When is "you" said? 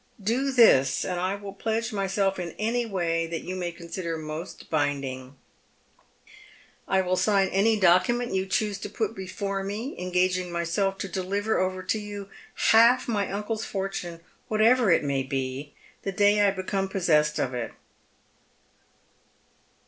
3.43-3.55, 8.33-8.47, 11.99-12.29